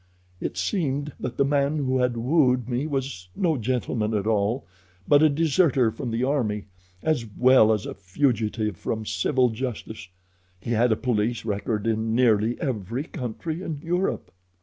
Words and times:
It 0.39 0.57
seemed 0.57 1.13
that 1.19 1.37
the 1.37 1.45
man 1.45 1.77
who 1.77 1.99
had 1.99 2.17
wooed 2.17 2.67
me 2.67 2.87
was 2.87 3.29
no 3.35 3.55
gentleman 3.55 4.15
at 4.15 4.25
all, 4.25 4.65
but 5.07 5.21
a 5.21 5.29
deserter 5.29 5.91
from 5.91 6.09
the 6.09 6.23
army 6.23 6.65
as 7.03 7.27
well 7.37 7.71
as 7.71 7.85
a 7.85 7.93
fugitive 7.93 8.77
from 8.77 9.05
civil 9.05 9.49
justice. 9.49 10.07
He 10.59 10.71
had 10.71 10.91
a 10.91 10.95
police 10.95 11.45
record 11.45 11.85
in 11.85 12.15
nearly 12.15 12.59
every 12.59 13.03
country 13.03 13.61
in 13.61 13.77
Europe. 13.83 14.31